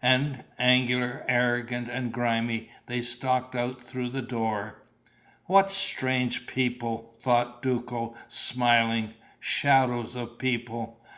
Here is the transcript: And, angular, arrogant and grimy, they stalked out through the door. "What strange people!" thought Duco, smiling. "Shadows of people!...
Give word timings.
And, 0.00 0.44
angular, 0.58 1.26
arrogant 1.28 1.90
and 1.90 2.10
grimy, 2.10 2.70
they 2.86 3.02
stalked 3.02 3.54
out 3.54 3.82
through 3.82 4.08
the 4.08 4.22
door. 4.22 4.82
"What 5.44 5.70
strange 5.70 6.46
people!" 6.46 7.14
thought 7.20 7.60
Duco, 7.60 8.14
smiling. 8.26 9.12
"Shadows 9.40 10.14
of 10.14 10.38
people!... 10.38 11.02